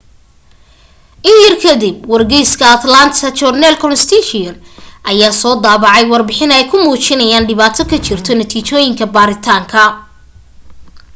in 1.29 1.35
yar 1.43 1.55
ka 1.63 1.73
dib 1.81 1.97
wargeyska 2.11 2.65
atlanta 2.77 3.27
journal-constitution 3.39 4.53
ayaa 5.11 5.33
soo 5.41 5.55
daabacay 5.65 6.03
warbixin 6.11 6.51
ay 6.57 6.65
ku 6.71 6.75
muujinayaan 6.83 7.47
dhibaato 7.49 7.81
ka 7.91 7.97
jirto 8.05 8.31
natiijooyinka 8.35 9.05
baaritaanka 9.15 9.81